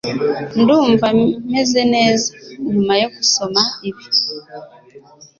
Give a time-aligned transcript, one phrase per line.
[0.61, 1.07] Ndumva
[1.51, 2.27] meze neza
[2.71, 4.05] nyuma yo gusoma ibi.